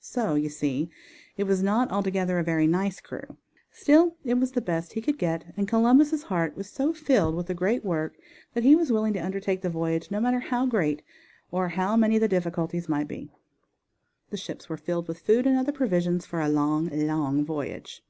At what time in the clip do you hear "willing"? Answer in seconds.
8.92-9.14